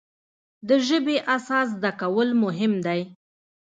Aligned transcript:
د 0.67 0.69
ژبې 0.87 1.15
اساس 1.35 1.67
زده 1.77 1.91
کول 2.01 2.29
مهم 2.43 2.73
دی. 2.85 3.01